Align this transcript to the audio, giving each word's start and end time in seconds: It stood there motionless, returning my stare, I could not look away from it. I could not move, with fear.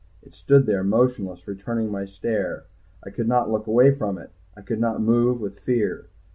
It 0.23 0.33
stood 0.33 0.65
there 0.65 0.83
motionless, 0.83 1.47
returning 1.47 1.91
my 1.91 2.05
stare, 2.05 2.63
I 3.05 3.11
could 3.11 3.27
not 3.27 3.51
look 3.51 3.67
away 3.67 3.93
from 3.93 4.17
it. 4.17 4.31
I 4.57 4.61
could 4.61 4.79
not 4.79 4.99
move, 4.99 5.39
with 5.39 5.59
fear. 5.59 6.09